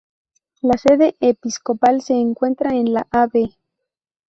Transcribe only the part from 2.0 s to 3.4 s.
se encuentra en la Av.